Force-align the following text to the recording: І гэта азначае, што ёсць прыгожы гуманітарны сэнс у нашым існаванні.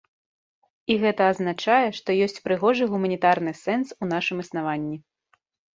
І 0.93 0.95
гэта 1.03 1.27
азначае, 1.33 1.87
што 1.99 2.09
ёсць 2.27 2.41
прыгожы 2.49 2.91
гуманітарны 2.95 3.51
сэнс 3.63 3.87
у 4.03 4.13
нашым 4.15 4.37
існаванні. 4.47 4.97